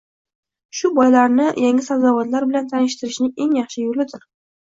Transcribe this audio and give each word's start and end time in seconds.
Bu 0.77 0.89
bolalarni 0.99 1.43
yangi 1.65 1.85
sabzavotlar 1.89 2.47
bilan 2.53 2.71
tanishtirishning 2.73 3.29
eng 3.45 3.51
yaxshi 3.61 3.85
yo‘lidir. 3.87 4.27